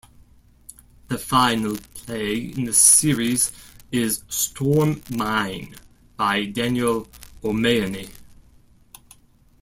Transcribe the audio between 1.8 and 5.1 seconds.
play in the series is "Storm